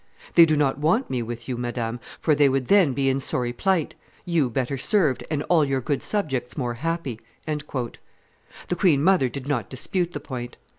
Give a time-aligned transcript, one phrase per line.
[0.33, 3.53] They do not want me with you, madame, for they would then be in sorry
[3.53, 3.93] plight,
[4.25, 9.69] you better served, and all your good subjects more happy." The queen mother did not
[9.69, 10.57] dispute the point.